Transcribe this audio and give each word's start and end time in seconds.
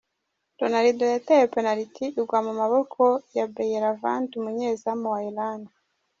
Ronaldo 0.59 1.03
yateye 1.13 1.45
penaliti 1.53 2.05
igwa 2.21 2.39
mu 2.45 2.53
maboko 2.59 3.01
ya 3.35 3.45
Beiranvand 3.53 4.29
umunyezamu 4.39 5.05
wa 5.13 5.19
Iran. 5.31 5.61